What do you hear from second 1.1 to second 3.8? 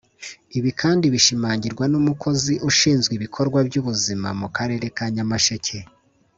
bishimangirwa n’umukozi ushinzwe ibikorwa